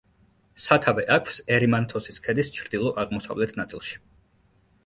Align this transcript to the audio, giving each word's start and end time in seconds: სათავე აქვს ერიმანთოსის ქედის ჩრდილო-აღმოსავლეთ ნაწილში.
სათავე 0.67 1.03
აქვს 1.15 1.37
ერიმანთოსის 1.57 2.19
ქედის 2.29 2.49
ჩრდილო-აღმოსავლეთ 2.57 3.55
ნაწილში. 3.63 4.01